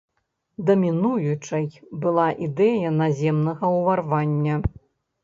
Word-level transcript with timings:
Дамінуючай 0.69 1.67
была 2.05 2.25
ідэя 2.45 2.89
наземнага 3.03 3.65
ўварвання. 3.77 4.55